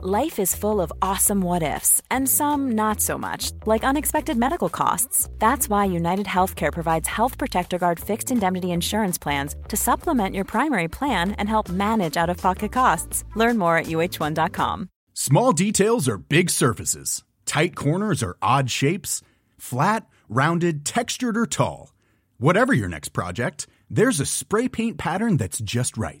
[0.00, 4.68] Life is full of awesome what ifs, and some not so much, like unexpected medical
[4.68, 5.28] costs.
[5.40, 10.44] That's why United Healthcare provides Health Protector Guard fixed indemnity insurance plans to supplement your
[10.44, 13.24] primary plan and help manage out of pocket costs.
[13.34, 14.88] Learn more at uh1.com.
[15.14, 19.20] Small details are big surfaces, tight corners are odd shapes,
[19.56, 21.92] flat, rounded, textured, or tall.
[22.36, 26.20] Whatever your next project, there's a spray paint pattern that's just right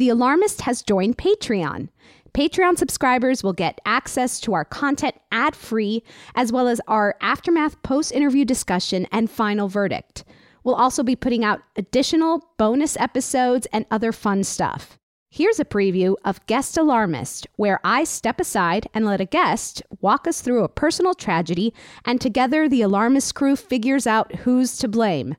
[0.00, 1.90] The Alarmist has joined Patreon.
[2.32, 6.02] Patreon subscribers will get access to our content ad free,
[6.34, 10.24] as well as our aftermath post interview discussion and final verdict.
[10.64, 14.98] We'll also be putting out additional bonus episodes and other fun stuff.
[15.28, 20.26] Here's a preview of Guest Alarmist, where I step aside and let a guest walk
[20.26, 21.74] us through a personal tragedy,
[22.06, 25.36] and together the Alarmist crew figures out who's to blame.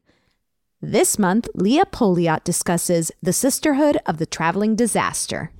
[0.81, 5.51] This month, Leah Poliot discusses the sisterhood of the traveling disaster.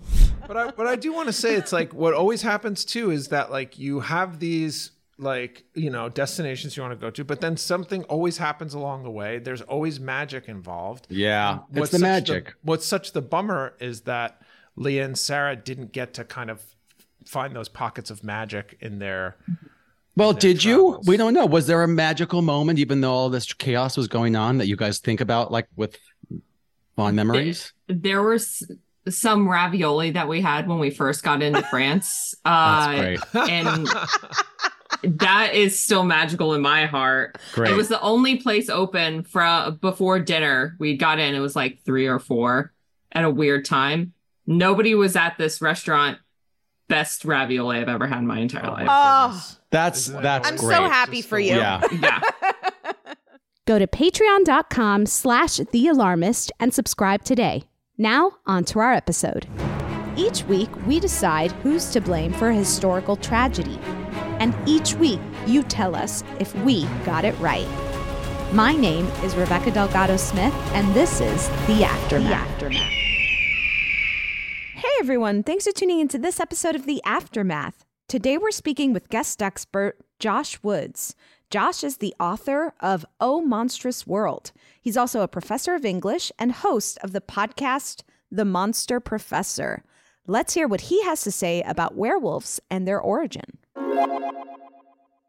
[0.47, 3.27] But I, but I do want to say it's like what always happens too is
[3.27, 7.39] that like you have these like you know destinations you want to go to, but
[7.39, 9.37] then something always happens along the way.
[9.37, 11.05] There's always magic involved.
[11.09, 12.47] Yeah, it's the magic.
[12.47, 14.41] The, what's such the bummer is that
[14.75, 16.61] Leah and Sarah didn't get to kind of
[17.25, 19.37] find those pockets of magic in their
[20.15, 21.05] well, did travels.
[21.05, 21.11] you?
[21.11, 21.45] We don't know.
[21.45, 24.75] Was there a magical moment, even though all this chaos was going on, that you
[24.75, 25.97] guys think about, like with
[26.95, 27.73] fond memories?
[27.87, 28.69] There, there was
[29.09, 32.35] some ravioli that we had when we first got into France.
[32.45, 33.87] Uh, and
[35.03, 37.37] that is still magical in my heart.
[37.53, 37.71] Great.
[37.71, 40.75] It was the only place open from before dinner.
[40.79, 42.73] We got in, it was like three or four
[43.11, 44.13] at a weird time.
[44.45, 46.19] Nobody was at this restaurant
[46.91, 48.87] best ravioli I've ever had in my entire oh, life.
[48.89, 50.75] Oh, that's that's I'm great.
[50.75, 51.55] so happy for you.
[51.55, 51.81] Yeah.
[52.01, 52.19] yeah.
[53.65, 57.63] Go to patreon.com slash the alarmist and subscribe today.
[57.97, 59.47] Now on to our episode.
[60.17, 63.79] Each week we decide who's to blame for a historical tragedy.
[64.39, 67.67] And each week you tell us if we got it right.
[68.51, 72.27] My name is Rebecca Delgado Smith, and this is The Aftermath.
[72.27, 73.00] The Aftermath.
[74.81, 77.85] Hey everyone, thanks for tuning into this episode of The Aftermath.
[78.07, 81.15] Today we're speaking with guest expert Josh Woods.
[81.51, 84.51] Josh is the author of Oh Monstrous World.
[84.81, 89.83] He's also a professor of English and host of the podcast The Monster Professor.
[90.25, 93.59] Let's hear what he has to say about werewolves and their origin.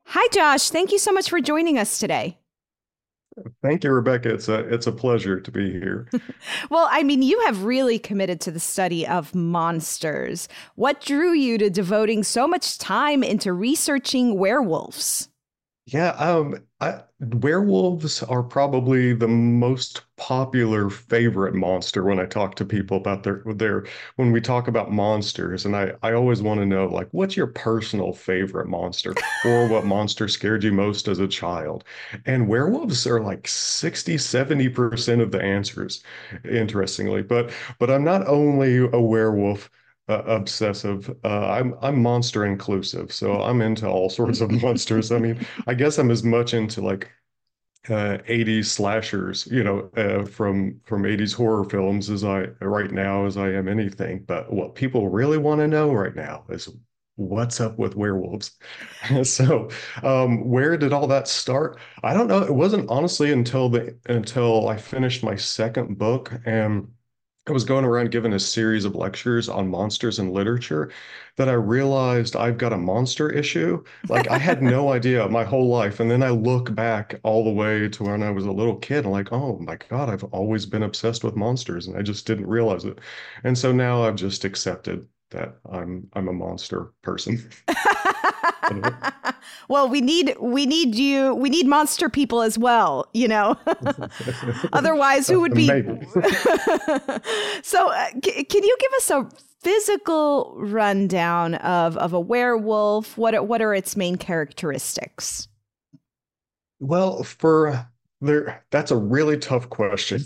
[0.07, 0.71] Hi, Josh.
[0.71, 2.39] Thank you so much for joining us today.
[3.63, 4.33] Thank you, Rebecca.
[4.33, 6.09] It's a it's a pleasure to be here.
[6.71, 10.49] well, I mean, you have really committed to the study of monsters.
[10.75, 15.29] What drew you to devoting so much time into researching werewolves?
[15.87, 22.65] Yeah, um, I, werewolves are probably the most popular favorite monster when I talk to
[22.65, 23.87] people about their their
[24.17, 27.47] when we talk about monsters, and I I always want to know like what's your
[27.47, 29.15] personal favorite monster
[29.45, 31.85] or what monster scared you most as a child,
[32.27, 36.03] and werewolves are like 60 70 percent of the answers,
[36.45, 37.23] interestingly.
[37.23, 39.71] But but I'm not only a werewolf
[40.13, 41.11] uh, obsessive.
[41.25, 45.13] Uh, I'm I'm monster inclusive, so I'm into all sorts of monsters.
[45.13, 47.11] I mean, I guess I'm as much into like
[47.89, 53.27] uh, 80s slashers, you know, uh, from from 80s horror films as I right now
[53.27, 54.25] as I am anything.
[54.25, 56.69] But what people really want to know right now is
[57.17, 58.53] what's up with werewolves.
[59.25, 59.69] so,
[60.03, 61.79] um, where did all that start?
[62.03, 62.43] I don't know.
[62.43, 66.89] It wasn't honestly until the until I finished my second book and
[67.49, 70.91] I was going around giving a series of lectures on monsters and literature
[71.37, 73.83] that I realized I've got a monster issue.
[74.09, 75.99] Like I had no idea my whole life.
[75.99, 79.05] And then I look back all the way to when I was a little kid.
[79.07, 82.47] I'm like, oh my God, I've always been obsessed with monsters and I just didn't
[82.47, 83.01] realize it.
[83.43, 87.51] And so now I've just accepted that I'm I'm a monster person.
[89.69, 93.57] well, we need we need you we need monster people as well, you know.
[94.73, 95.69] Otherwise, who would be
[97.63, 99.29] So, uh, c- can you give us a
[99.61, 103.17] physical rundown of of a werewolf?
[103.17, 105.49] What are, what are its main characteristics?
[106.81, 107.87] Well, for
[108.23, 110.25] there that's a really tough question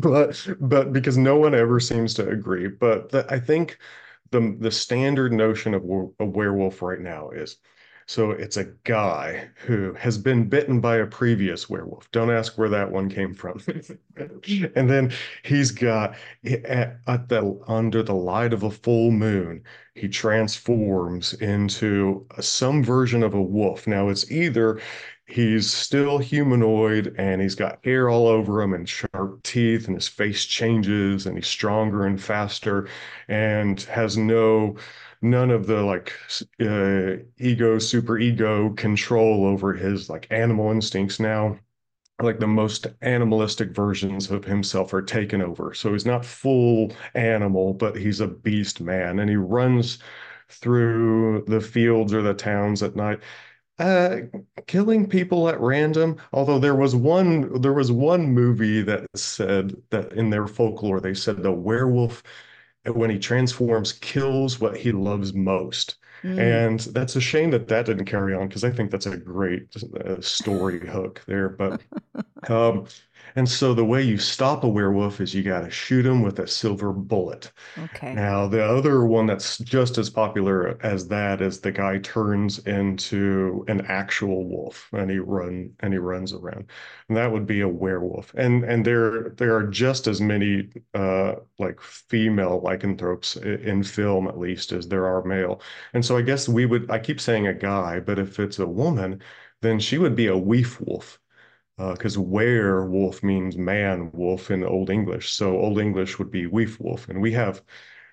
[0.00, 3.78] but but because no one ever seems to agree but the, i think
[4.34, 5.84] the the standard notion of
[6.18, 7.56] a werewolf right now is
[8.06, 12.10] so it's a guy who has been bitten by a previous werewolf.
[12.12, 13.62] Don't ask where that one came from.
[14.76, 15.10] and then
[15.42, 16.14] he's got
[16.44, 19.62] at, at, the under the light of a full moon,
[19.94, 23.86] he transforms into some version of a wolf.
[23.86, 24.80] Now it's either
[25.26, 30.08] he's still humanoid and he's got hair all over him and sharp teeth and his
[30.08, 32.88] face changes and he's stronger and faster
[33.28, 34.76] and has no
[35.22, 36.12] none of the like
[36.60, 41.58] uh, ego super ego control over his like animal instincts now.
[42.22, 45.74] Like the most animalistic versions of himself are taken over.
[45.74, 49.98] So he's not full animal but he's a beast man and he runs
[50.48, 53.20] through the fields or the towns at night
[53.78, 54.16] uh,
[54.66, 56.16] killing people at random.
[56.32, 61.14] Although there was one, there was one movie that said that in their folklore they
[61.14, 62.22] said the werewolf,
[62.86, 65.96] when he transforms, kills what he loves most.
[66.22, 66.38] Mm.
[66.38, 69.74] And that's a shame that that didn't carry on because I think that's a great
[70.04, 71.50] uh, story hook there.
[71.50, 71.82] But
[72.48, 72.86] um,
[73.36, 76.38] and so the way you stop a werewolf is you got to shoot him with
[76.38, 77.52] a silver bullet.
[77.76, 78.14] Okay.
[78.14, 83.64] Now, the other one that's just as popular as that is the guy turns into
[83.66, 86.70] an actual wolf and he run and he runs around.
[87.08, 88.32] And that would be a werewolf.
[88.34, 94.38] And and there there are just as many uh like female lycanthropes in film at
[94.38, 95.60] least as there are male.
[95.92, 98.66] And so I guess we would I keep saying a guy, but if it's a
[98.66, 99.22] woman,
[99.60, 101.18] then she would be a weef wolf
[101.76, 105.32] because uh, werewolf means man wolf in Old English.
[105.32, 107.08] So Old English would be weef wolf.
[107.08, 107.62] And we have,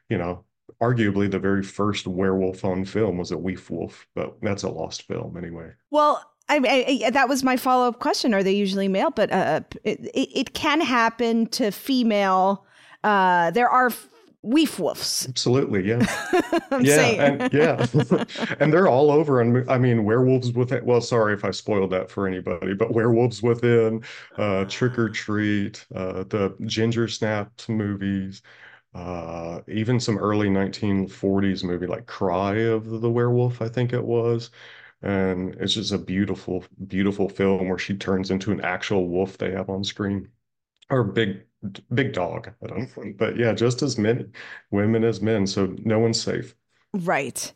[0.10, 0.44] you know,
[0.82, 5.04] arguably the very first werewolf on film was a weef wolf, but that's a lost
[5.04, 5.72] film anyway.
[5.92, 8.34] Well, I, I, that was my follow up question.
[8.34, 9.12] Are they usually male?
[9.12, 12.66] But uh, it, it, can happen to female.
[13.04, 13.90] Uh, there are
[14.44, 15.30] weef wolves.
[15.30, 16.04] Absolutely, yeah,
[16.80, 17.86] yeah, and, yeah,
[18.60, 19.40] and they're all over.
[19.40, 20.84] And I mean, werewolves within.
[20.84, 24.04] Well, sorry if I spoiled that for anybody, but werewolves within,
[24.38, 28.42] uh, Trick or Treat, uh, the Ginger Snaps movies.
[28.94, 34.52] Uh, even some early 1940s movie like Cry of the Werewolf, I think it was.
[35.02, 39.52] And it's just a beautiful, beautiful film where she turns into an actual wolf they
[39.52, 40.30] have on screen
[40.90, 41.46] or big
[41.94, 42.52] big dog.
[42.64, 44.26] I don't, but yeah, just as many
[44.72, 46.56] women as men, so no one's safe.
[46.94, 47.52] Right.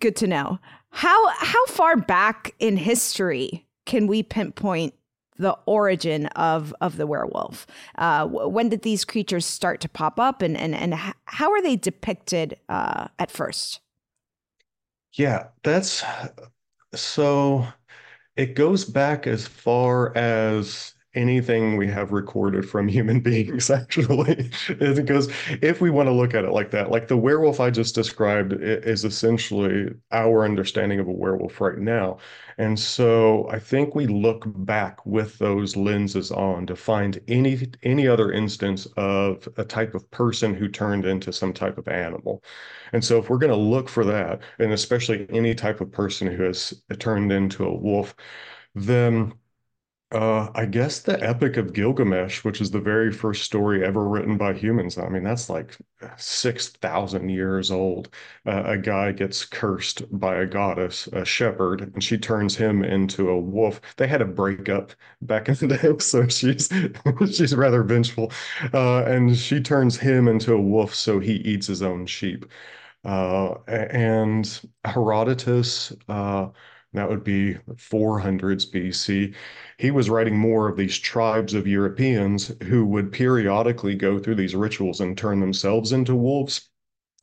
[0.00, 0.58] Good to know.
[0.90, 4.94] How how far back in history can we pinpoint
[5.36, 7.66] the origin of of the werewolf?
[7.96, 10.94] Uh, when did these creatures start to pop up, and and and
[11.26, 13.80] how are they depicted uh, at first?
[15.12, 16.02] Yeah, that's
[16.94, 17.66] so.
[18.36, 24.50] It goes back as far as anything we have recorded from human beings actually.
[24.78, 25.30] Because
[25.62, 28.52] if we want to look at it like that like the werewolf i just described
[28.52, 32.18] is essentially our understanding of a werewolf right now.
[32.58, 38.06] And so i think we look back with those lenses on to find any any
[38.06, 42.42] other instance of a type of person who turned into some type of animal.
[42.92, 46.26] And so if we're going to look for that and especially any type of person
[46.28, 48.14] who has turned into a wolf
[48.74, 49.32] then
[50.10, 54.38] uh, I guess the Epic of Gilgamesh, which is the very first story ever written
[54.38, 54.96] by humans.
[54.96, 55.76] I mean, that's like
[56.16, 58.08] 6,000 years old.
[58.46, 63.28] Uh, a guy gets cursed by a goddess, a shepherd, and she turns him into
[63.28, 63.82] a wolf.
[63.98, 66.70] They had a breakup back in the day, so she's
[67.36, 68.32] she's rather vengeful.
[68.72, 72.46] Uh, and she turns him into a wolf so he eats his own sheep.
[73.04, 76.48] Uh, and Herodotus uh,
[76.94, 79.34] that would be 400s BC.
[79.78, 84.54] He was writing more of these tribes of Europeans who would periodically go through these
[84.54, 86.70] rituals and turn themselves into wolves.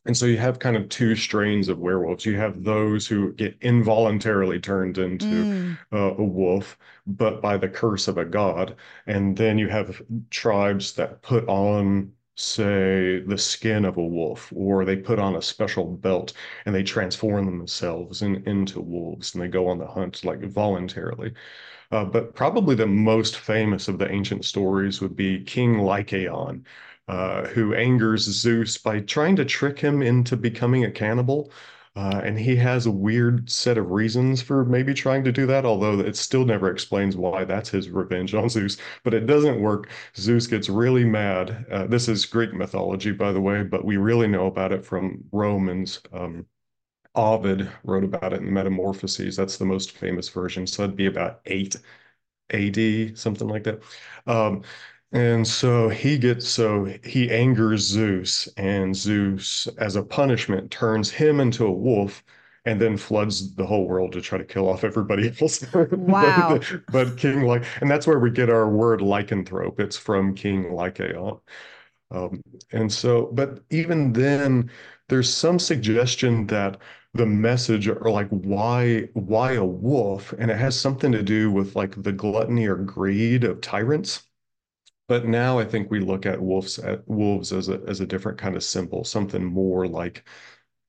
[0.05, 2.27] And so you have kind of two strains of werewolves.
[2.27, 5.77] You have those who get involuntarily turned into mm.
[5.91, 8.75] uh, a wolf, but by the curse of a god.
[9.07, 14.83] And then you have tribes that put on say the skin of a wolf or
[14.85, 16.33] they put on a special belt
[16.65, 21.33] and they transform themselves in, into wolves and they go on the hunt like voluntarily.
[21.91, 26.65] Uh, but probably the most famous of the ancient stories would be king lycaon
[27.07, 31.51] uh, who angers zeus by trying to trick him into becoming a cannibal
[31.95, 35.65] uh, and he has a weird set of reasons for maybe trying to do that,
[35.65, 38.77] although it still never explains why that's his revenge on Zeus.
[39.03, 39.89] But it doesn't work.
[40.15, 41.65] Zeus gets really mad.
[41.71, 45.23] Uh, this is Greek mythology, by the way, but we really know about it from
[45.31, 46.01] Romans.
[46.13, 46.45] Um,
[47.15, 49.35] Ovid wrote about it in Metamorphoses.
[49.35, 50.67] That's the most famous version.
[50.67, 51.75] So that'd be about 8
[52.51, 53.81] AD, something like that.
[54.27, 54.63] Um,
[55.15, 61.39] and so he gets so he angers Zeus, and Zeus, as a punishment, turns him
[61.39, 62.21] into a wolf
[62.65, 65.65] and then floods the whole world to try to kill off everybody else.
[65.73, 66.59] Wow.
[66.59, 69.79] but, but, King like, and that's where we get our word lycanthrope.
[69.79, 71.39] It's from King Lycaon.
[72.11, 72.41] Um,
[72.73, 74.69] and so, but even then,
[75.09, 76.77] there's some suggestion that
[77.13, 81.75] the message or like why why a wolf, and it has something to do with
[81.75, 84.24] like the gluttony or greed of tyrants
[85.07, 88.37] but now I think we look at wolves at wolves as a as a different
[88.37, 90.27] kind of symbol, something more like,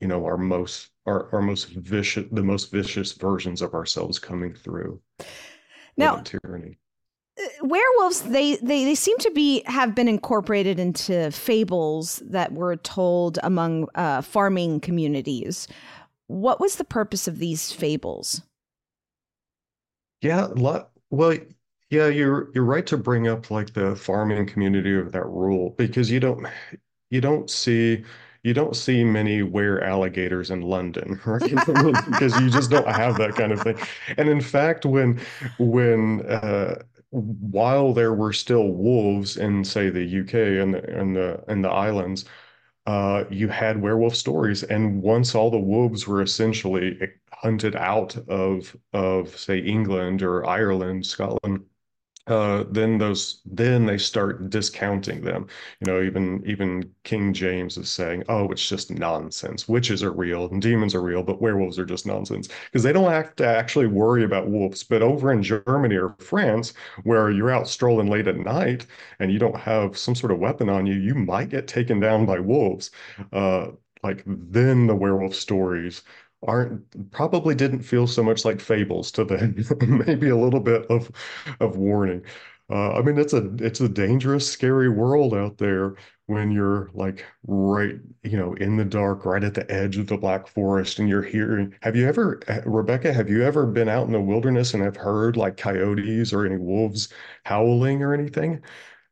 [0.00, 4.54] you know, our most our, our most vicious the most vicious versions of ourselves coming
[4.54, 5.00] through.
[5.96, 6.78] Now tyranny.
[7.38, 12.76] Uh, werewolves they, they they seem to be have been incorporated into fables that were
[12.76, 15.68] told among uh, farming communities.
[16.28, 18.42] What was the purpose of these fables?
[20.22, 21.36] Yeah, lot, well,
[21.90, 26.10] yeah, you're you're right to bring up like the farming community of that rule because
[26.10, 26.46] you don't
[27.10, 28.04] you don't see
[28.42, 31.40] you don't see many were alligators in London, right?
[32.10, 33.78] because you just don't have that kind of thing.
[34.18, 35.20] And in fact, when
[35.58, 41.44] when uh, while there were still wolves in say the UK and the and the
[41.48, 42.24] and the islands,
[42.86, 44.62] uh, you had werewolf stories.
[44.64, 46.98] And once all the wolves were essentially
[47.32, 51.64] hunted out of of say England or Ireland, Scotland
[52.26, 55.46] uh, then those then they start discounting them.
[55.80, 59.68] You know, even even King James is saying, "Oh, it's just nonsense.
[59.68, 63.10] Witches are real and demons are real, but werewolves are just nonsense." Because they don't
[63.10, 64.82] have to actually worry about wolves.
[64.82, 66.72] But over in Germany or France,
[67.04, 68.86] where you're out strolling late at night
[69.20, 72.26] and you don't have some sort of weapon on you, you might get taken down
[72.26, 72.90] by wolves.
[73.32, 73.68] Uh,
[74.02, 76.02] like then the werewolf stories
[76.46, 79.56] aren't probably didn't feel so much like fables to them.
[80.06, 81.10] Maybe a little bit of
[81.60, 82.24] of warning.
[82.68, 85.94] Uh, I mean, it's a it's a dangerous, scary world out there
[86.26, 90.16] when you're like right, you know, in the dark, right at the edge of the
[90.16, 91.74] Black Forest, and you're hearing.
[91.82, 93.12] Have you ever, uh, Rebecca?
[93.12, 96.56] Have you ever been out in the wilderness and have heard like coyotes or any
[96.56, 97.08] wolves
[97.44, 98.62] howling or anything?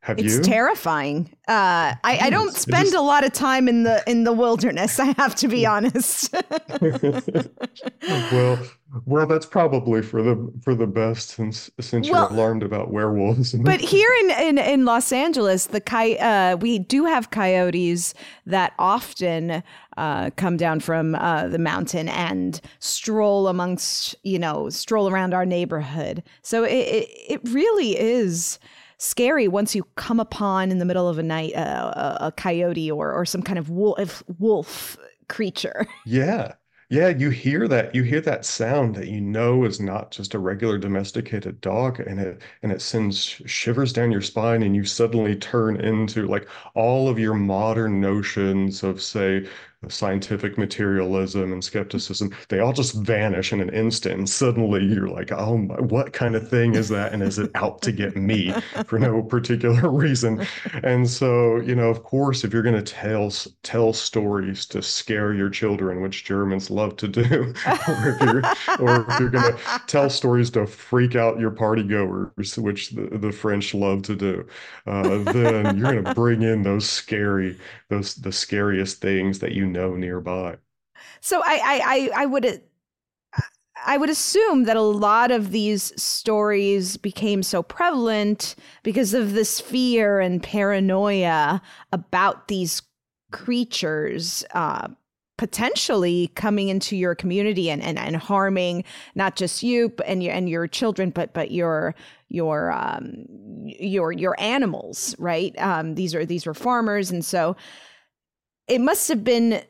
[0.04, 0.42] Have it's you?
[0.42, 1.30] terrifying.
[1.48, 2.94] Uh, I, I don't spend just...
[2.94, 5.00] a lot of time in the in the wilderness.
[5.00, 6.30] I have to be honest.
[8.10, 8.58] well,
[9.06, 13.52] well, that's probably for the for the best since since well, you're alarmed about werewolves.
[13.64, 18.12] but here in, in in Los Angeles, the coy- uh, we do have coyotes
[18.44, 19.62] that often
[19.96, 25.46] uh, come down from uh, the mountain and stroll amongst you know stroll around our
[25.46, 26.22] neighborhood.
[26.42, 28.58] So it, it, it really is
[28.98, 32.90] scary once you come upon in the middle of a night uh, a, a coyote
[32.90, 34.96] or or some kind of wolf wolf
[35.28, 35.86] creature.
[36.04, 36.54] Yeah.
[36.90, 37.94] Yeah, you hear that.
[37.94, 42.20] You hear that sound that you know is not just a regular domesticated dog, and
[42.20, 47.08] it and it sends shivers down your spine, and you suddenly turn into like all
[47.08, 49.46] of your modern notions of, say,
[49.88, 54.18] scientific materialism and skepticism, they all just vanish in an instant.
[54.18, 57.12] And suddenly you're like, oh, my, what kind of thing is that?
[57.12, 58.52] And is it out to get me
[58.86, 60.46] for no particular reason?
[60.82, 65.32] And so, you know, of course, if you're going to tell tell stories to scare
[65.34, 68.42] your children, which Germans love to do, or if you're,
[69.20, 73.74] you're going to tell stories to freak out your party goers, which the, the French
[73.74, 74.46] love to do,
[74.86, 79.66] uh, then you're going to bring in those scary, those the scariest things that you
[79.74, 80.56] know nearby.
[81.20, 82.62] So I I I, would
[83.86, 89.60] I would assume that a lot of these stories became so prevalent because of this
[89.60, 91.60] fear and paranoia
[91.92, 92.82] about these
[93.32, 94.44] creatures.
[94.54, 94.88] Uh,
[95.36, 98.84] potentially coming into your community and, and, and harming
[99.16, 101.92] not just you and your and your children but but your
[102.28, 103.24] your um
[103.66, 107.56] your your animals right um these are these were farmers and so
[108.68, 109.62] it must have been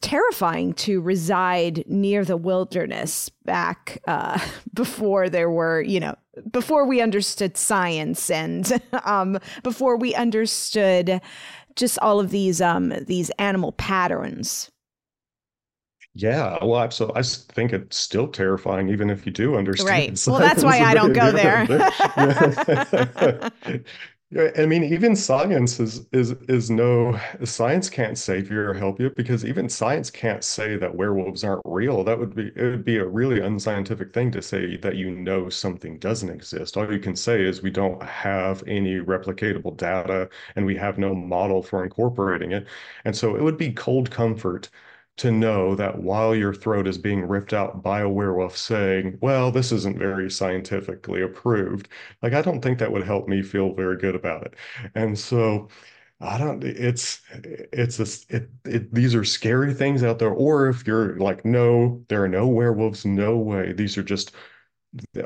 [0.00, 4.38] terrifying to reside near the wilderness back uh,
[4.74, 6.14] before there were, you know,
[6.50, 11.20] before we understood science and um, before we understood
[11.76, 14.70] just all of these um, these animal patterns.
[16.14, 17.20] Yeah, well, absolutely.
[17.20, 19.88] I think it's still terrifying, even if you do understand.
[19.88, 20.08] Right.
[20.26, 21.64] Well, that's why I don't go there.
[24.30, 29.00] Yeah, I mean, even science is is is no science can't save you or help
[29.00, 32.04] you because even science can't say that werewolves aren't real.
[32.04, 35.48] That would be it would be a really unscientific thing to say that you know
[35.48, 36.76] something doesn't exist.
[36.76, 41.14] All you can say is we don't have any replicatable data and we have no
[41.14, 42.66] model for incorporating it.
[43.06, 44.68] And so it would be cold comfort
[45.18, 49.50] to know that while your throat is being ripped out by a werewolf saying, well,
[49.50, 51.88] this isn't very scientifically approved,
[52.22, 54.54] like I don't think that would help me feel very good about it.
[54.94, 55.68] And so
[56.20, 57.20] I don't it's
[57.72, 60.30] it's a it, it these are scary things out there.
[60.30, 63.72] Or if you're like, no, there are no werewolves, no way.
[63.72, 64.32] These are just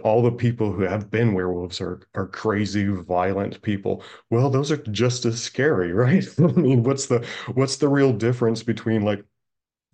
[0.03, 4.77] all the people who have been werewolves are are crazy violent people well those are
[4.79, 9.25] just as scary right i mean what's the what's the real difference between like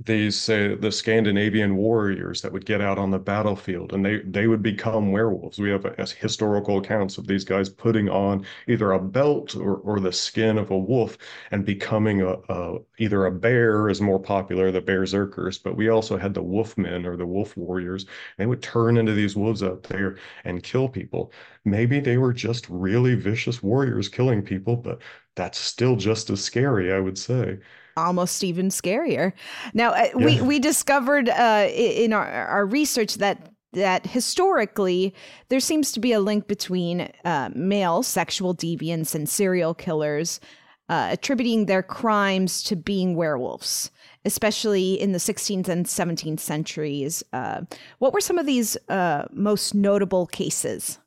[0.05, 4.47] these say the Scandinavian warriors that would get out on the battlefield and they they
[4.47, 5.59] would become werewolves.
[5.59, 9.57] We have uh, a, a historical accounts of these guys putting on either a belt
[9.57, 11.19] or, or the skin of a wolf
[11.51, 15.89] and becoming a, a either a bear is more popular, the bear berserkers, but we
[15.89, 18.07] also had the wolfmen or the wolf warriors.
[18.37, 21.33] They would turn into these wolves out there and kill people.
[21.65, 25.01] Maybe they were just really vicious warriors killing people, but
[25.35, 27.59] that's still just as scary, I would say
[27.99, 29.33] almost even scarier.
[29.75, 30.25] Now, uh, yeah.
[30.25, 35.15] we we discovered uh, in our, our research that that historically
[35.49, 40.41] there seems to be a link between uh, male sexual deviants and serial killers,
[40.89, 43.91] uh, attributing their crimes to being werewolves,
[44.25, 47.23] especially in the 16th and 17th centuries.
[47.33, 47.63] Uh,
[47.99, 50.99] what were some of these uh, most notable cases?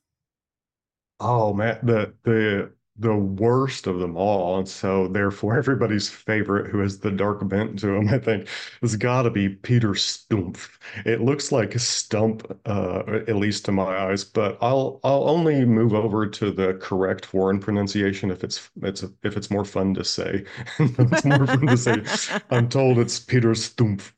[1.20, 4.58] Oh man, the the the worst of them all.
[4.60, 8.48] And so, therefore, everybody's favorite, who has the dark bent to him, I think,
[8.82, 10.70] has got to be Peter Stumpf.
[11.06, 15.66] It looks like a stump, uh, at least to my eyes, but I'll I'll only
[15.66, 20.04] move over to the correct foreign pronunciation if it's it's if it's more fun to
[20.04, 20.46] say.
[20.80, 22.04] it's more fun to say.
[22.50, 24.12] I'm told it's Peter Stumpf,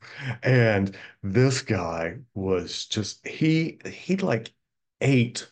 [0.43, 4.53] and this guy was just he he like
[5.01, 5.47] ate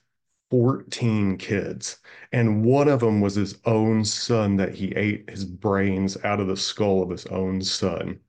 [0.52, 1.98] 14 kids
[2.32, 6.48] and one of them was his own son that he ate his brains out of
[6.48, 8.20] the skull of his own son.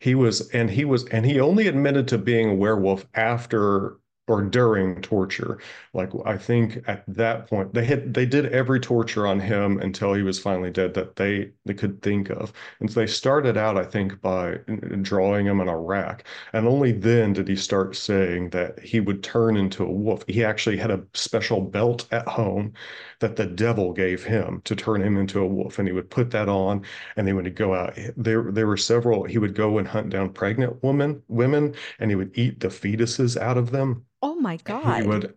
[0.00, 3.99] He was and he was and he only admitted to being a werewolf after
[4.30, 5.58] or during torture.
[5.92, 10.14] Like I think at that point they had they did every torture on him until
[10.14, 12.52] he was finally dead that they they could think of.
[12.78, 14.58] And so they started out, I think, by
[15.02, 16.24] drawing him in a rack.
[16.52, 20.24] And only then did he start saying that he would turn into a wolf.
[20.28, 22.72] He actually had a special belt at home
[23.20, 25.78] that the devil gave him to turn him into a wolf.
[25.78, 26.84] And he would put that on
[27.16, 27.98] and they would go out.
[28.16, 32.14] There there were several, he would go and hunt down pregnant women women and he
[32.16, 35.02] would eat the fetuses out of them Oh my God.
[35.02, 35.34] He would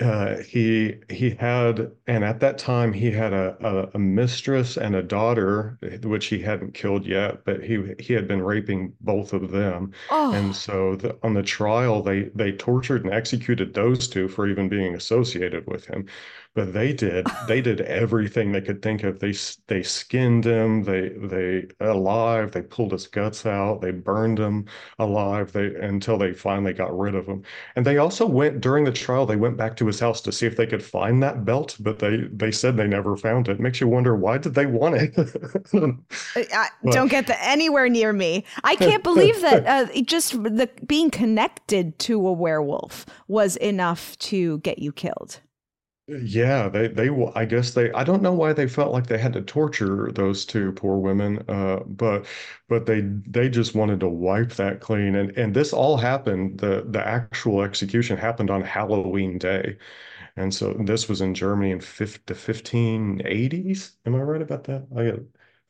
[0.00, 4.94] uh, he he had and at that time he had a, a, a mistress and
[4.94, 9.50] a daughter which he hadn't killed yet but he he had been raping both of
[9.50, 10.32] them oh.
[10.32, 14.68] and so the, on the trial they they tortured and executed those two for even
[14.68, 16.06] being associated with him
[16.58, 17.24] but they did.
[17.46, 19.20] They did everything they could think of.
[19.20, 19.32] They
[19.68, 20.82] they skinned him.
[20.82, 22.50] They they alive.
[22.50, 23.80] They pulled his guts out.
[23.80, 24.66] They burned him
[24.98, 25.52] alive.
[25.52, 27.44] They until they finally got rid of him.
[27.76, 30.46] And they also went during the trial they went back to his house to see
[30.46, 33.80] if they could find that belt but they they said they never found it, makes
[33.80, 35.14] you wonder why did they want it?
[36.52, 38.44] I, don't get the, anywhere near me.
[38.64, 44.58] I can't believe that uh, just the being connected to a werewolf was enough to
[44.58, 45.38] get you killed
[46.08, 49.34] yeah, they they I guess they I don't know why they felt like they had
[49.34, 52.24] to torture those two poor women, uh, but
[52.68, 56.58] but they they just wanted to wipe that clean, and and this all happened.
[56.60, 59.76] the The actual execution happened on Halloween Day,
[60.36, 63.96] and so this was in Germany in the fifteen eighties.
[64.06, 64.86] Am I right about that?
[64.96, 65.20] I got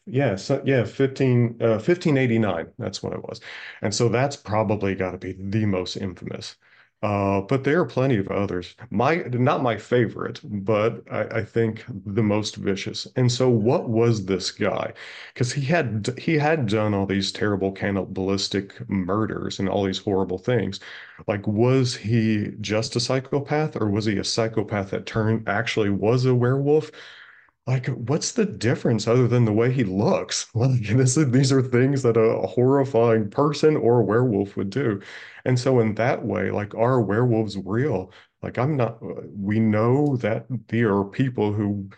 [0.07, 2.73] yeah, so yeah, 15 uh, 1589.
[2.79, 3.41] That's what it was,
[3.83, 6.57] and so that's probably got to be the most infamous
[7.01, 8.75] Uh, but there are plenty of others.
[8.91, 13.07] My not my favorite, but I, I think the most vicious.
[13.15, 14.93] And so, what was this guy?
[15.33, 20.39] Because he had he had done all these terrible cannibalistic murders and all these horrible
[20.39, 20.81] things.
[21.29, 26.25] Like, was he just a psychopath, or was he a psychopath that turned actually was
[26.25, 26.91] a werewolf?
[27.69, 30.47] Like what's the difference other than the way he looks?
[30.55, 35.03] Like this, these are things that a horrifying person or a werewolf would do.
[35.45, 38.13] And so in that way like are werewolves real?
[38.43, 41.91] Like i'm not uh, we know that there are people who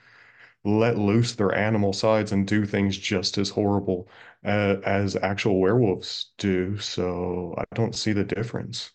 [0.65, 4.09] let loose their animal sides and do things just as horrible
[4.45, 6.79] as, as actual werewolves do.
[6.79, 8.91] So i don't see the difference.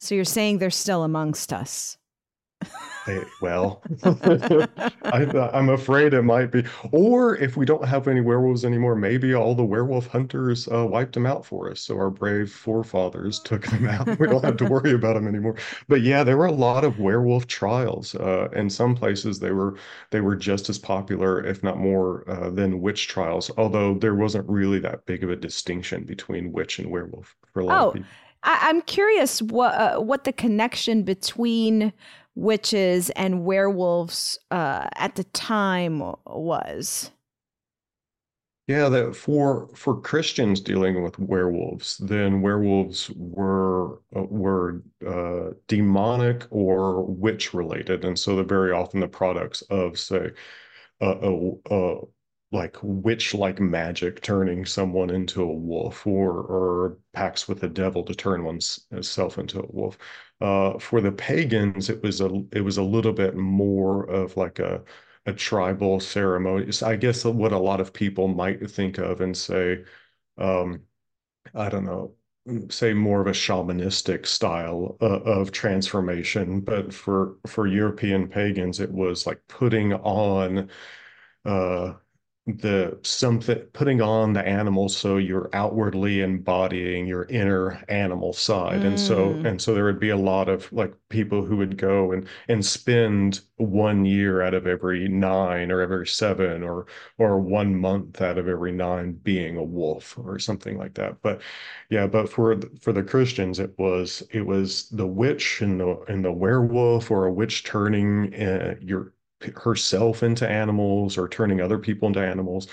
[0.00, 1.98] So you're saying they're still amongst us
[3.06, 6.64] they, well, I, am afraid it might be.
[6.92, 11.14] Or if we don't have any werewolves anymore, maybe all the werewolf hunters uh, wiped
[11.14, 11.80] them out for us.
[11.80, 14.18] So our brave forefathers took them out.
[14.18, 15.56] we don't have to worry about them anymore.
[15.88, 18.14] But yeah, there were a lot of werewolf trials.
[18.14, 19.76] Uh, in some places, they were
[20.10, 23.50] they were just as popular, if not more, uh, than witch trials.
[23.56, 27.64] Although there wasn't really that big of a distinction between witch and werewolf for a
[27.64, 27.88] lot oh.
[27.88, 28.08] of people.
[28.42, 31.92] I- am curious what uh, what the connection between
[32.40, 37.10] witches and werewolves uh, at the time was.
[38.66, 46.46] Yeah, that for for Christians dealing with werewolves, then werewolves were uh, were uh, demonic
[46.50, 50.30] or witch related, and so they're very often the products of, say,
[51.00, 51.96] a,
[52.52, 58.14] like witch-like magic, turning someone into a wolf, or or pacts with the devil to
[58.14, 59.98] turn oneself into a wolf.
[60.40, 64.58] Uh, for the pagans, it was a it was a little bit more of like
[64.58, 64.82] a
[65.26, 66.72] a tribal ceremony.
[66.72, 69.84] So I guess what a lot of people might think of and say,
[70.38, 70.82] um,
[71.54, 72.16] I don't know,
[72.70, 76.60] say more of a shamanistic style uh, of transformation.
[76.60, 80.70] But for for European pagans, it was like putting on
[81.44, 81.94] uh,
[82.58, 88.86] the something putting on the animal so you're outwardly embodying your inner animal side mm.
[88.86, 89.46] and so mm.
[89.46, 92.64] and so there would be a lot of like people who would go and and
[92.64, 96.86] spend one year out of every nine or every seven or
[97.18, 101.40] or one month out of every nine being a wolf or something like that but
[101.90, 106.24] yeah but for for the christians it was it was the witch and the and
[106.24, 109.12] the werewolf or a witch turning uh, your
[109.56, 112.68] herself into animals or turning other people into animals.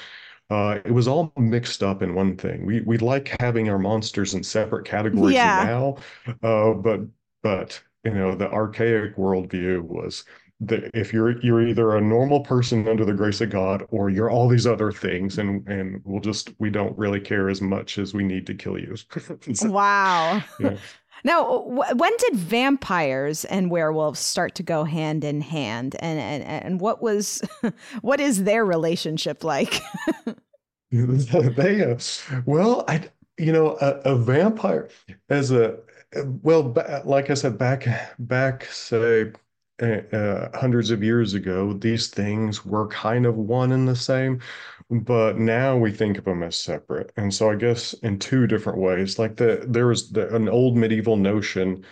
[0.49, 2.65] Uh, it was all mixed up in one thing.
[2.65, 5.63] We we like having our monsters in separate categories yeah.
[5.65, 5.97] now,
[6.41, 7.01] uh, but
[7.43, 10.23] but you know the archaic worldview was
[10.59, 14.29] that if you're you're either a normal person under the grace of God or you're
[14.29, 18.13] all these other things, and and we'll just we don't really care as much as
[18.13, 18.95] we need to kill you.
[19.53, 20.41] so, wow.
[20.59, 20.77] Yeah.
[21.23, 26.79] Now, when did vampires and werewolves start to go hand in hand, and and and
[26.79, 27.41] what was
[28.01, 29.81] what is their relationship like?
[30.91, 31.97] they, uh,
[32.45, 34.89] well, I you know a, a vampire
[35.29, 35.77] as a
[36.43, 37.87] well, like I said, back
[38.19, 39.31] back say
[39.81, 44.41] uh, uh, hundreds of years ago, these things were kind of one and the same
[44.89, 47.11] but now we think of them as separate.
[47.17, 50.77] And so I guess in two different ways, like the there was the, an old
[50.77, 51.85] medieval notion.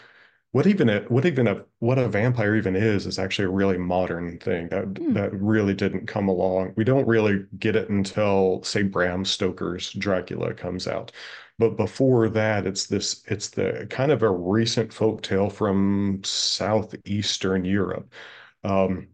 [0.52, 3.78] What even a, what even a what a vampire even is is actually a really
[3.78, 5.14] modern thing that mm.
[5.14, 6.74] that really didn't come along.
[6.78, 11.12] We don't really get it until say Bram Stoker's Dracula comes out.
[11.58, 17.66] But before that, it's this it's the kind of a recent folk tale from southeastern
[17.66, 18.14] Europe.
[18.64, 19.10] Um,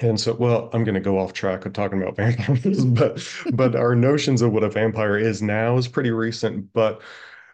[0.00, 3.74] and so, well, I'm going to go off track of talking about vampires, but but
[3.74, 6.72] our notions of what a vampire is now is pretty recent.
[6.72, 7.00] But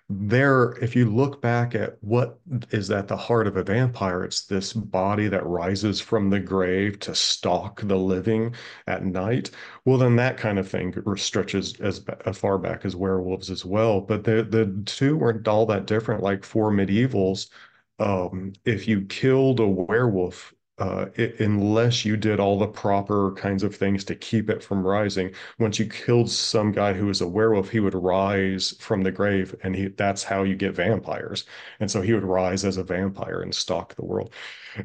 [0.09, 2.39] there, if you look back at what
[2.71, 6.99] is at the heart of a vampire, it's this body that rises from the grave
[7.01, 8.55] to stalk the living
[8.87, 9.51] at night.
[9.85, 14.01] Well, then that kind of thing stretches as, as far back as werewolves as well.
[14.01, 16.23] But the the two weren't all that different.
[16.23, 17.51] Like for medievals,
[17.99, 23.63] um, if you killed a werewolf uh, it, unless you did all the proper kinds
[23.63, 25.33] of things to keep it from rising.
[25.59, 29.55] Once you killed some guy who was a werewolf, he would rise from the grave,
[29.63, 31.45] and he, that's how you get vampires.
[31.81, 34.35] And so he would rise as a vampire and stalk the world.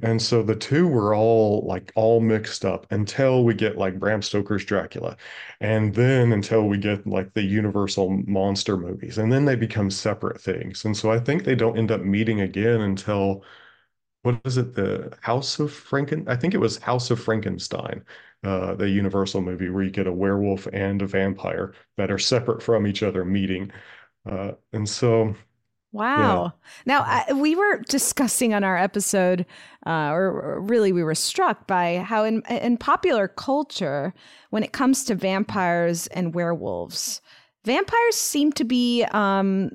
[0.02, 4.21] And so the two were all like all mixed up until we get like Bram
[4.21, 5.15] Stoker's Dracula,
[5.62, 10.41] and then until we get like the Universal monster movies, and then they become separate
[10.41, 10.84] things.
[10.86, 13.43] And so I think they don't end up meeting again until
[14.27, 14.75] what is it?
[14.75, 16.27] The House of Franken?
[16.27, 18.03] I think it was House of Frankenstein,
[18.43, 22.61] uh, the Universal movie where you get a werewolf and a vampire that are separate
[22.61, 23.71] from each other meeting.
[24.29, 25.33] Uh, and so,
[25.93, 26.43] Wow.
[26.43, 26.73] Yeah.
[26.85, 29.45] Now, I, we were discussing on our episode,
[29.85, 34.13] uh, or, or, really we were struck by how in, in popular culture,
[34.49, 37.21] when it comes to vampires and werewolves,
[37.63, 39.71] vampires seem to be um,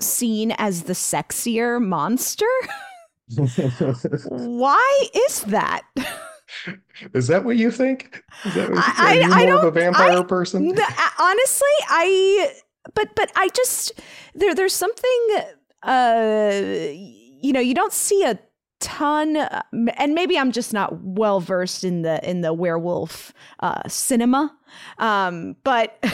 [0.00, 2.50] seen as the sexier monster.
[4.28, 5.82] Why is that?
[7.14, 8.22] Is that what you think?
[8.44, 10.68] Is that what, I, are you I, more of a vampire I, person?
[10.68, 12.52] Honestly, I
[12.94, 13.92] but but I just
[14.34, 15.28] there there's something
[15.82, 18.38] uh you know, you don't see a
[18.80, 19.62] ton uh,
[19.96, 24.54] and maybe I'm just not well versed in the in the werewolf uh cinema.
[24.98, 26.04] Um but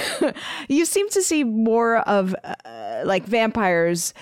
[0.69, 4.15] you seem to see more of uh, like vampires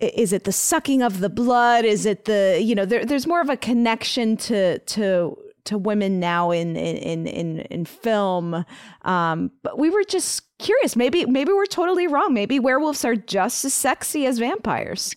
[0.00, 1.84] is it the sucking of the blood?
[1.84, 6.18] Is it the you know there, there's more of a connection to to to women
[6.18, 8.64] now in in in in film.
[9.02, 10.96] Um, but we were just curious.
[10.96, 12.34] Maybe maybe we're totally wrong.
[12.34, 15.14] Maybe werewolves are just as sexy as vampires.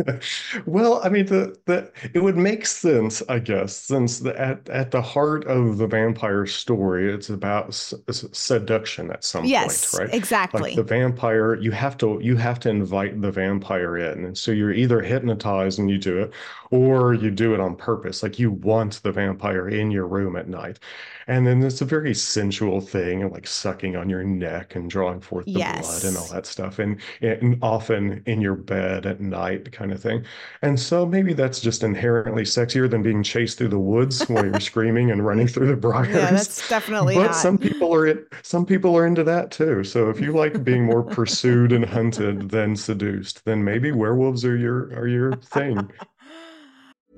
[0.66, 4.90] well, I mean, the, the it would make sense, I guess, since the, at at
[4.90, 7.94] the heart of the vampire story, it's about s-
[8.32, 10.14] seduction at some yes, point, right?
[10.14, 10.62] Exactly.
[10.62, 14.50] Like the vampire, you have to you have to invite the vampire in, and so
[14.50, 16.32] you're either hypnotized and you do it,
[16.70, 18.22] or you do it on purpose.
[18.22, 20.78] Like you want the vampire in your room at night,
[21.26, 25.44] and then it's a very sensual thing, like sucking on your neck and drawing forth
[25.46, 26.00] the yes.
[26.00, 30.00] blood and all that stuff, and, and often in your bed at night, kind of
[30.00, 30.24] thing.
[30.62, 34.60] And so maybe that's just inherently sexier than being chased through the woods while you're
[34.70, 36.08] screaming and running through the briars.
[36.08, 37.14] Yeah, that's definitely.
[37.16, 37.36] But not.
[37.36, 38.32] some people are it.
[38.42, 39.84] Some people are into that too.
[39.84, 44.56] So if you like being more pursued and hunted than seduced, then maybe werewolves are
[44.56, 45.90] your are your thing.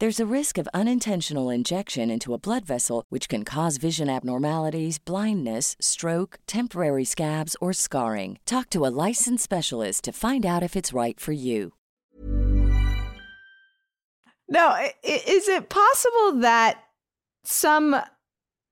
[0.00, 4.98] There's a risk of unintentional injection into a blood vessel, which can cause vision abnormalities,
[4.98, 8.38] blindness, stroke, temporary scabs, or scarring.
[8.44, 11.74] Talk to a licensed specialist to find out if it's right for you.
[14.48, 16.82] Now, is it possible that
[17.44, 17.94] some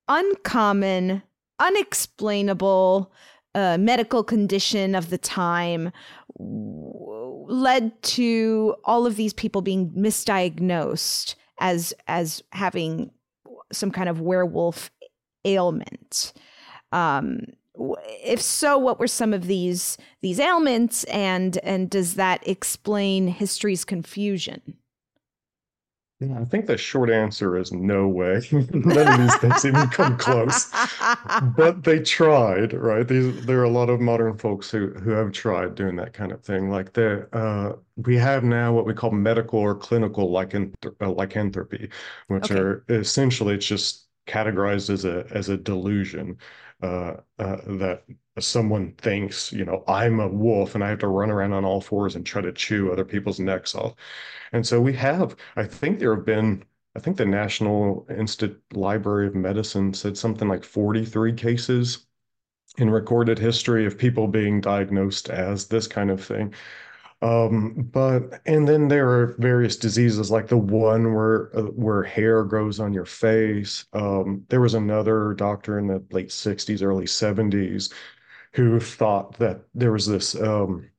[0.09, 1.23] uncommon,
[1.61, 3.13] unexplainable
[3.55, 5.93] uh, medical condition of the time
[7.53, 13.11] led to all of these people being misdiagnosed as as having
[13.73, 14.91] some kind of werewolf
[15.45, 16.33] ailment?
[16.93, 17.41] Um,
[18.25, 23.85] if so, what were some of these these ailments, and and does that explain history's
[23.85, 24.79] confusion?
[26.23, 28.41] Yeah, I think the short answer is no way.
[28.53, 30.71] None of these things even come close.
[31.57, 33.07] But they tried, right?
[33.07, 36.31] These, there are a lot of modern folks who who have tried doing that kind
[36.31, 36.71] of thing.
[36.71, 41.91] Like the uh, we have now what we call medical or clinical lycanth- uh, lycanthropy,
[42.29, 42.61] which okay.
[42.61, 46.39] are essentially it's just categorized as a as a delusion
[46.83, 48.05] uh, uh, that
[48.39, 51.81] someone thinks, you know, I'm a wolf and I have to run around on all
[51.81, 53.95] fours and try to chew other people's necks off.
[54.53, 56.65] And so we have, I think there have been,
[56.97, 62.07] I think the National Institute Library of Medicine said something like 43 cases
[62.79, 66.55] in recorded history of people being diagnosed as this kind of thing.
[67.23, 72.43] Um, but and then there are various diseases like the one where uh, where hair
[72.45, 73.85] grows on your face.
[73.93, 77.93] Um, there was another doctor in the late 60s, early 70s
[78.55, 80.91] who thought that there was this um,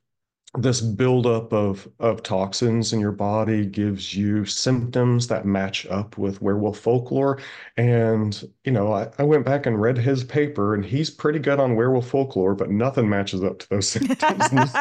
[0.55, 6.41] this buildup of of toxins in your body gives you symptoms that match up with
[6.43, 7.39] werewolf folklore.
[7.75, 11.59] And you know, I, I went back and read his paper, and he's pretty good
[11.59, 14.71] on werewolf folklore, but nothing matches up to those symptoms.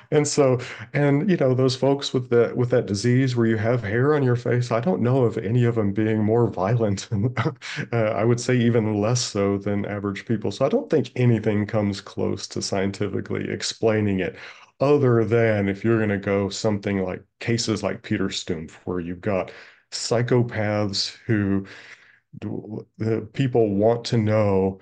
[0.10, 0.58] and so,
[0.94, 4.22] and you know, those folks with that with that disease where you have hair on
[4.22, 7.08] your face, I don't know of any of them being more violent.
[7.92, 10.50] uh, I would say even less so than average people.
[10.50, 14.34] So I don't think anything comes close to scientifically explaining it
[14.80, 19.20] other than if you're going to go something like cases like Peter Stumpf, where you've
[19.20, 19.50] got
[19.90, 21.66] psychopaths who
[22.98, 24.78] the people want to know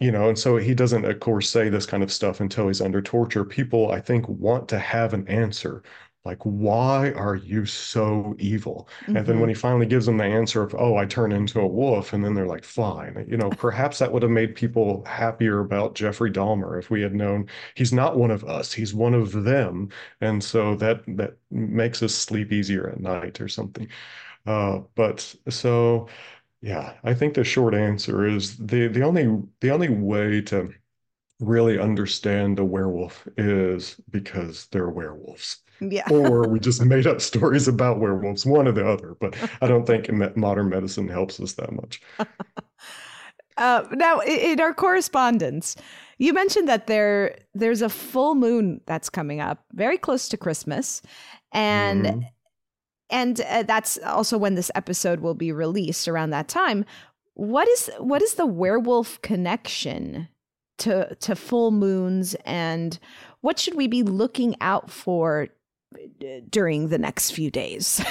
[0.00, 2.80] you know and so he doesn't of course say this kind of stuff until he's
[2.80, 3.44] under torture.
[3.44, 5.82] People i think want to have an answer
[6.24, 9.16] like why are you so evil mm-hmm.
[9.16, 9.50] and then when mm-hmm.
[9.50, 12.34] he finally gives them the answer of oh i turn into a wolf and then
[12.34, 16.78] they're like fine you know perhaps that would have made people happier about jeffrey dahmer
[16.78, 19.88] if we had known he's not one of us he's one of them
[20.20, 23.88] and so that that makes us sleep easier at night or something
[24.46, 26.08] uh, but so
[26.62, 30.72] yeah i think the short answer is the the only the only way to
[31.40, 36.08] really understand a werewolf is because they're werewolves yeah.
[36.10, 39.16] or we just made up stories about werewolves, one or the other.
[39.20, 42.00] But I don't think modern medicine helps us that much.
[43.56, 45.76] Uh, now, in our correspondence,
[46.18, 51.02] you mentioned that there there's a full moon that's coming up, very close to Christmas,
[51.52, 52.20] and mm-hmm.
[53.10, 56.84] and uh, that's also when this episode will be released around that time.
[57.34, 60.28] What is what is the werewolf connection
[60.78, 62.98] to to full moons, and
[63.40, 65.48] what should we be looking out for
[66.50, 68.02] during the next few days?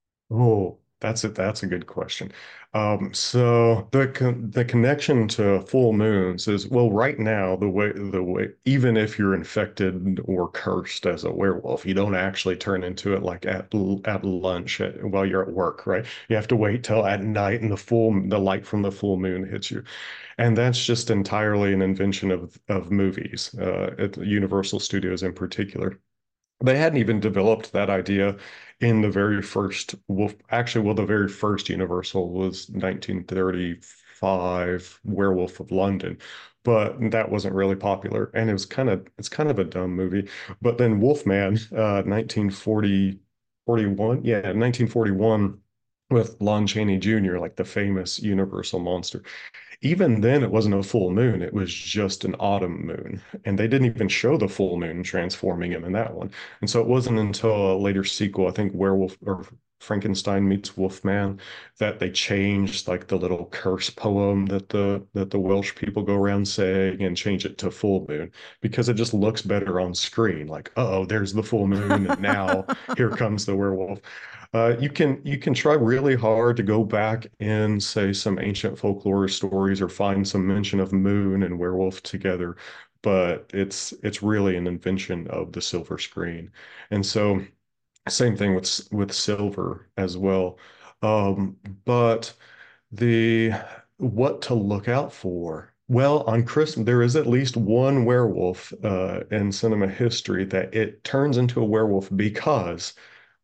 [0.30, 1.34] oh, that's it.
[1.34, 2.32] That's a good question.
[2.74, 7.92] Um, so the con- the connection to full moons is well, right now the way
[7.92, 12.82] the way even if you're infected or cursed as a werewolf, you don't actually turn
[12.84, 13.74] into it like at
[14.06, 16.06] at lunch at, while you're at work, right?
[16.28, 19.16] You have to wait till at night and the full the light from the full
[19.18, 19.82] moon hits you,
[20.38, 25.98] and that's just entirely an invention of of movies, uh, at Universal Studios in particular
[26.62, 28.36] they hadn't even developed that idea
[28.80, 35.70] in the very first wolf actually well the very first universal was 1935 werewolf of
[35.70, 36.16] london
[36.64, 39.94] but that wasn't really popular and it was kind of it's kind of a dumb
[39.94, 40.28] movie.
[40.60, 43.18] But then wolfman uh 1940
[43.66, 45.58] 41 yeah 1941
[46.10, 49.22] with lon chaney jr like the famous universal monster
[49.82, 51.42] even then it wasn't a full moon.
[51.42, 53.20] It was just an autumn moon.
[53.44, 56.30] And they didn't even show the full moon transforming him in that one.
[56.60, 59.44] And so it wasn't until a later sequel i think werewolf or
[59.80, 61.40] frankenstein meets wolfman
[61.78, 66.14] that they changed like the little curse poem that the that the welsh people go
[66.14, 68.30] around saying and change it to full moon.
[68.60, 70.46] Because it just looks better on screen.
[70.46, 72.06] Like oh there's the full moon.
[72.08, 72.64] And now
[72.96, 74.00] here comes the werewolf
[74.54, 78.78] uh, you can you can try really hard to go back in say some ancient
[78.78, 82.56] folklore stories or find some mention of moon and werewolf together,
[83.02, 86.50] but it's it's really an invention of the silver screen.
[86.90, 87.42] And so
[88.08, 90.58] same thing with with silver as well.
[91.02, 92.34] Um, but
[92.92, 93.52] the
[93.98, 99.20] what to look out for well, on Christmas, there is at least one werewolf uh,
[99.30, 102.94] in cinema history that it turns into a werewolf because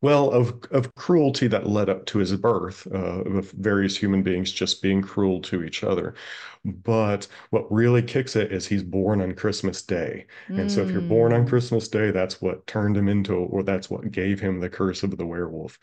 [0.01, 4.53] well, of of cruelty that led up to his birth, uh, of various human beings
[4.53, 6.15] just being cruel to each other.
[6.65, 10.27] But what really kicks it is he's born on Christmas Day.
[10.57, 11.49] And so if you're born on Mm.
[11.49, 15.17] Christmas Day, that's what turned him into, or that's what gave him the curse of
[15.17, 15.79] the werewolf.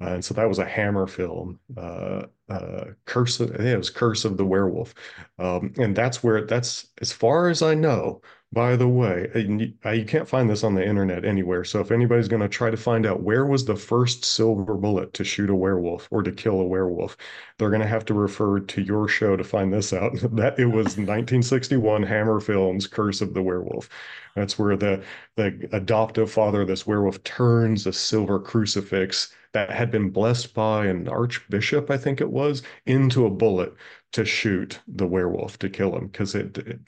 [0.00, 3.76] Uh, and so that was a Hammer film, uh, uh, Curse of, I think it
[3.76, 4.94] was Curse of the Werewolf.
[5.38, 9.90] Um, and that's where, that's as far as I know, by the way, you, uh,
[9.90, 11.64] you can't find this on the internet anywhere.
[11.64, 15.12] So if anybody's going to try to find out where was the first silver bullet
[15.14, 17.16] to shoot a werewolf or to kill a werewolf,
[17.58, 20.12] they're going to have to refer to your show to find this out.
[20.38, 23.88] That it was 1961 Hammer Films Curse of the Werewolf.
[24.34, 25.02] That's where the
[25.36, 30.86] the adoptive father of this werewolf turns a silver crucifix that had been blessed by
[30.86, 33.74] an archbishop, I think it was, into a bullet
[34.12, 36.80] to shoot the werewolf to kill him because it, it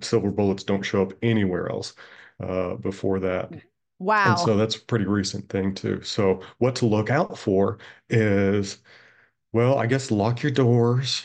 [0.00, 1.94] silver bullets don't show up anywhere else
[2.42, 3.52] uh, before that.
[3.98, 4.30] Wow.
[4.30, 6.02] And so that's a pretty recent thing too.
[6.02, 8.78] So what to look out for is,
[9.52, 11.24] well, I guess lock your doors,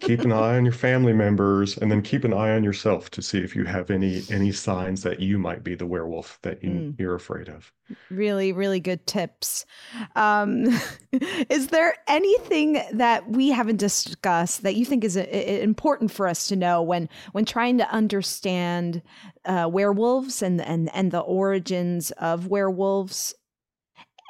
[0.00, 3.22] keep an eye on your family members, and then keep an eye on yourself to
[3.22, 6.70] see if you have any any signs that you might be the werewolf that you,
[6.70, 6.94] Mm.
[6.98, 7.72] you're afraid of.
[8.08, 9.66] really really good tips
[10.14, 10.64] um
[11.48, 16.28] is there anything that we haven't discussed that you think is uh, i- important for
[16.28, 19.02] us to know when when trying to understand
[19.44, 23.34] uh, werewolves and and and the origins of werewolves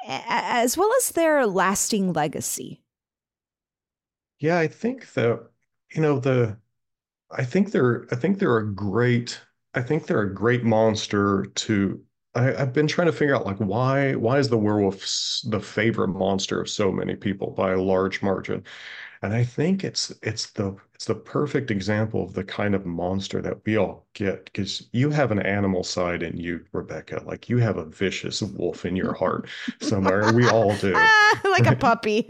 [0.07, 2.81] as well as their lasting legacy
[4.41, 5.51] Yeah, I think that,
[5.95, 6.59] you know, the
[7.31, 9.41] I think they're I think they're a great
[9.75, 13.59] I think they're a great monster to I, I've been trying to figure out like
[13.59, 15.01] why why is the werewolf
[15.47, 18.65] the favorite monster of so many people by a large margin?
[19.23, 23.43] And I think it's it's the it's the perfect example of the kind of monster
[23.43, 27.23] that we all get because you have an animal side in you, Rebecca.
[27.27, 29.47] Like you have a vicious wolf in your heart
[29.81, 30.33] somewhere.
[30.33, 30.93] We all do.
[31.45, 32.23] like a puppy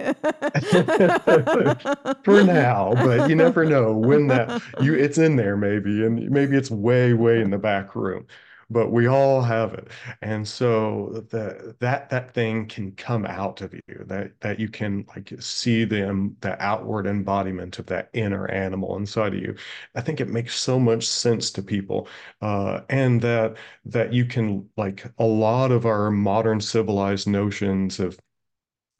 [2.25, 6.57] for now, but you never know when that you it's in there maybe, and maybe
[6.57, 8.27] it's way, way in the back room.
[8.73, 9.89] But we all have it.
[10.23, 15.05] And so the that that thing can come out of you, that that you can
[15.09, 19.57] like see them the outward embodiment of that inner animal inside of you.
[19.95, 22.09] I think it makes so much sense to people.
[22.41, 23.57] Uh, and that
[23.87, 28.19] that you can like a lot of our modern civilized notions of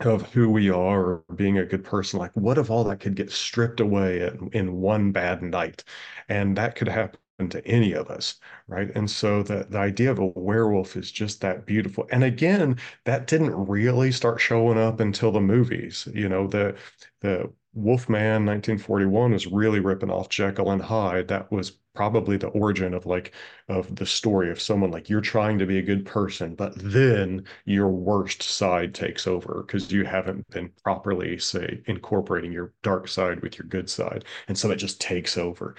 [0.01, 3.15] of who we are or being a good person like what if all that could
[3.15, 5.85] get stripped away in, in one bad night
[6.29, 8.37] and that could happen to any of us
[8.69, 12.77] right and so the, the idea of a werewolf is just that beautiful and again
[13.05, 16.75] that didn't really start showing up until the movies you know the
[17.21, 21.29] the Wolfman 1941 was really ripping off Jekyll and Hyde.
[21.29, 23.33] That was probably the origin of like
[23.69, 27.45] of the story of someone like you're trying to be a good person, but then
[27.65, 33.41] your worst side takes over because you haven't been properly, say, incorporating your dark side
[33.41, 34.25] with your good side.
[34.49, 35.77] And so it just takes over.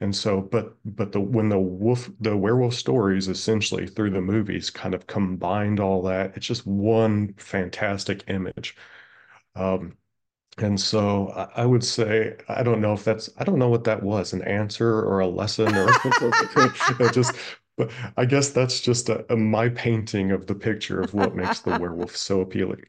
[0.00, 4.70] And so, but but the when the wolf the werewolf stories essentially through the movies
[4.70, 8.76] kind of combined all that, it's just one fantastic image.
[9.54, 9.96] Um,
[10.58, 14.02] and so I, would say, I don't know if that's, I don't know what that
[14.02, 15.88] was, an answer or a lesson or
[17.12, 17.34] just,
[17.76, 21.60] but I guess that's just a, a my painting of the picture of what makes
[21.60, 22.84] the werewolf so appealing.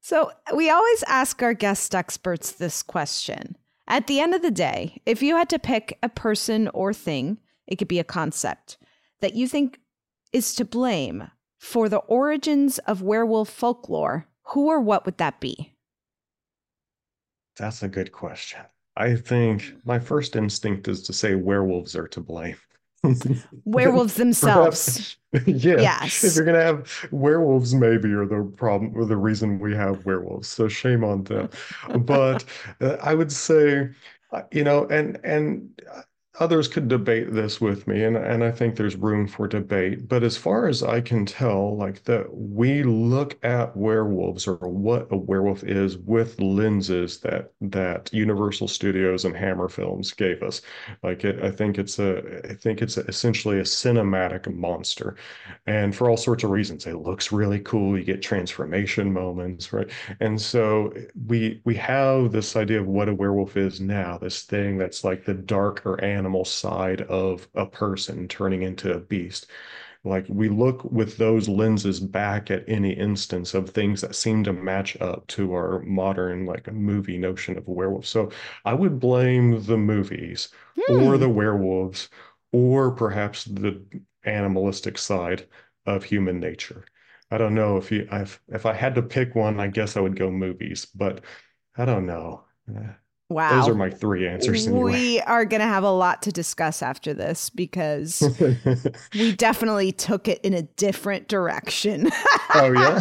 [0.00, 3.56] So we always ask our guest experts this question.
[3.88, 7.38] At the end of the day, if you had to pick a person or thing,
[7.66, 8.78] it could be a concept
[9.20, 9.80] that you think
[10.32, 15.74] is to blame for the origins of werewolf folklore, who or what would that be?
[17.56, 18.60] That's a good question.
[18.96, 22.56] I think my first instinct is to say werewolves are to blame.
[23.64, 25.16] Werewolves themselves.
[25.32, 25.80] Perhaps- yeah.
[25.80, 26.24] Yes.
[26.24, 30.48] If you're gonna have werewolves, maybe are the problem or the reason we have werewolves.
[30.48, 31.48] So shame on them.
[32.00, 32.44] But
[32.80, 33.88] uh, I would say,
[34.32, 36.02] uh, you know, and and uh,
[36.40, 40.08] others could debate this with me, and and I think there's room for debate.
[40.08, 45.08] But as far as I can tell, like that we look at werewolves or what
[45.10, 50.62] a werewolf is with lenses that that Universal Studios and Hammer Films gave us.
[51.02, 55.16] Like it, I think it's a, I think it's essentially a cinematic monster,
[55.66, 57.98] and for all sorts of reasons, it looks really cool.
[57.98, 59.90] You get transformation moments, right?
[60.20, 60.94] And so
[61.26, 65.24] we we have this idea of what a werewolf is now, this thing that's like
[65.26, 69.46] the darker animal side of a person turning into a beast.
[70.04, 74.52] Like we look with those lenses back at any instance of things that seem to
[74.52, 78.06] match up to our modern like movie notion of a werewolf.
[78.06, 78.30] So
[78.64, 80.48] I would blame the movies
[80.88, 81.20] or hmm.
[81.20, 82.08] the werewolves
[82.50, 83.80] or perhaps the
[84.24, 85.46] animalistic side
[85.86, 86.84] of human nature.
[87.30, 90.00] I don't know if you I've, if I had to pick one, I guess I
[90.00, 91.22] would go movies, but
[91.76, 92.44] I don't know.
[93.32, 93.60] Wow.
[93.60, 94.66] Those are my three answers.
[94.66, 94.92] Anyway.
[94.92, 98.22] We are going to have a lot to discuss after this because
[99.14, 102.10] we definitely took it in a different direction.
[102.54, 103.00] oh, yeah.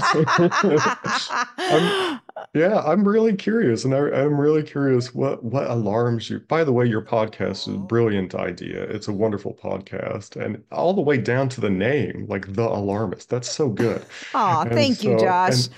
[1.57, 2.21] I'm,
[2.53, 3.85] yeah, I'm really curious.
[3.85, 6.39] And I, am really curious what, what alarms you.
[6.39, 8.83] By the way, your podcast is a brilliant idea.
[8.83, 10.43] It's a wonderful podcast.
[10.43, 13.29] And all the way down to the name, like The Alarmist.
[13.29, 14.05] That's so good.
[14.33, 15.67] Oh, thank so, you, Josh.
[15.67, 15.69] And,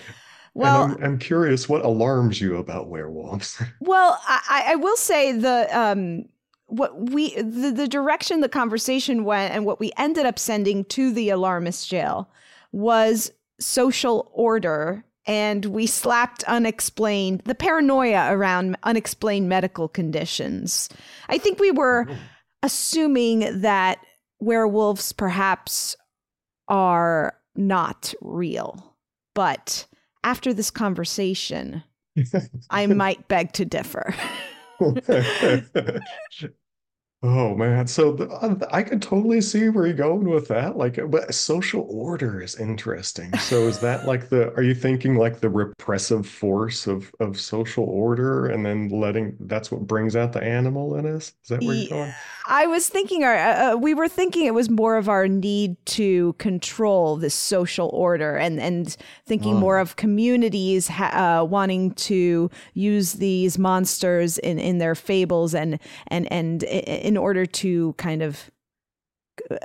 [0.55, 3.61] well, I'm, I'm, curious what alarms you about werewolves.
[3.79, 6.25] well, I, I will say the um,
[6.73, 11.11] what we the, the direction the conversation went and what we ended up sending to
[11.11, 12.29] the alarmist jail
[12.71, 20.89] was social order and we slapped unexplained the paranoia around unexplained medical conditions
[21.29, 22.15] i think we were oh.
[22.63, 23.99] assuming that
[24.39, 25.95] werewolves perhaps
[26.67, 28.95] are not real
[29.35, 29.85] but
[30.24, 31.84] after this conversation,
[32.69, 34.15] I might beg to differ.
[37.26, 40.76] Oh man, so the, uh, I could totally see where you're going with that.
[40.76, 43.34] Like, but social order is interesting.
[43.38, 44.53] So is that like the?
[44.55, 49.71] Are you thinking like the repressive force of of social order, and then letting that's
[49.71, 51.32] what brings out the animal in us?
[51.43, 52.13] Is that where you're going?
[52.45, 55.78] I was thinking, our, uh, uh, we were thinking it was more of our need
[55.86, 59.59] to control this social order, and and thinking oh.
[59.59, 65.80] more of communities ha- uh, wanting to use these monsters in in their fables and
[66.07, 66.63] and and.
[66.63, 68.49] In, in order to kind of
[69.51, 69.57] uh,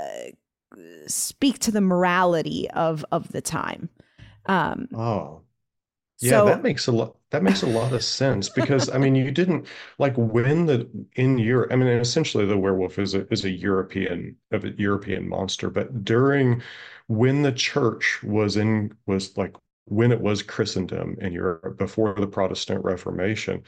[1.07, 3.89] speak to the morality of of the time.
[4.45, 5.41] Um, oh,
[6.21, 7.17] yeah, so, that makes a lot.
[7.31, 9.67] That makes a lot of sense because I mean, you didn't
[9.99, 11.73] like when the in Europe.
[11.73, 16.05] I mean, essentially, the werewolf is a is a European of a European monster, but
[16.05, 16.61] during
[17.07, 22.27] when the church was in was like when it was Christendom in Europe before the
[22.27, 23.63] Protestant Reformation,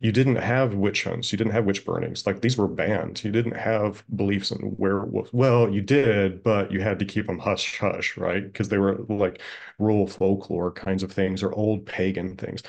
[0.00, 2.26] you didn't have witch hunts, you didn't have witch burnings.
[2.26, 3.22] Like these were banned.
[3.24, 5.30] You didn't have beliefs in werewolves.
[5.32, 8.44] Well, you did, but you had to keep them hush hush, right?
[8.44, 9.40] Because they were like
[9.78, 12.62] rural folklore kinds of things or old pagan things.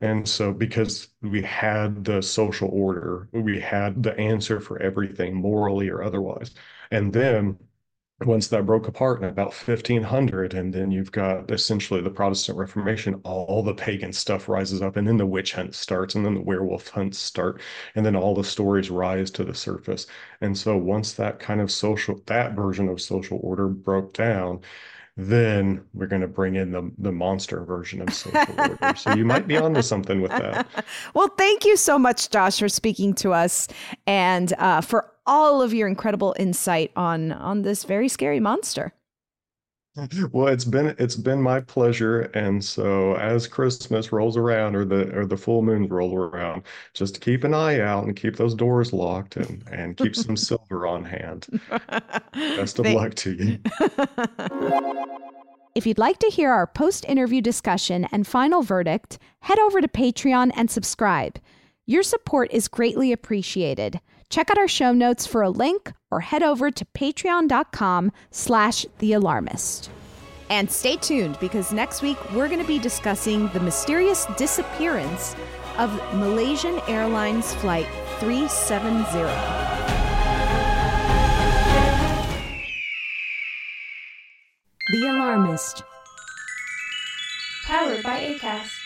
[0.00, 5.88] And so, because we had the social order, we had the answer for everything, morally
[5.88, 6.54] or otherwise.
[6.90, 7.58] And then
[8.24, 13.20] once that broke apart in about 1500 and then you've got essentially the protestant reformation
[13.24, 16.40] all the pagan stuff rises up and then the witch hunt starts and then the
[16.40, 17.60] werewolf hunts start
[17.94, 20.06] and then all the stories rise to the surface
[20.40, 24.60] and so once that kind of social that version of social order broke down
[25.18, 28.94] then we're going to bring in the, the monster version of social order.
[28.96, 30.66] So you might be onto something with that.
[31.14, 33.66] well, thank you so much, Josh, for speaking to us
[34.06, 38.92] and uh, for all of your incredible insight on on this very scary monster.
[40.30, 45.10] Well, it's been it's been my pleasure, and so as Christmas rolls around, or the
[45.16, 48.92] or the full moons roll around, just keep an eye out and keep those doors
[48.92, 51.46] locked, and and keep some silver on hand.
[52.34, 53.58] Best of Thank- luck to you.
[55.74, 59.88] If you'd like to hear our post interview discussion and final verdict, head over to
[59.88, 61.38] Patreon and subscribe.
[61.84, 64.00] Your support is greatly appreciated.
[64.28, 69.88] Check out our show notes for a link or head over to patreon.com slash thealarmist.
[70.50, 75.34] And stay tuned because next week we're going to be discussing the mysterious disappearance
[75.78, 77.86] of Malaysian Airlines Flight
[78.20, 79.02] 370.
[84.92, 85.82] The Alarmist.
[87.66, 88.85] Powered by ACAST.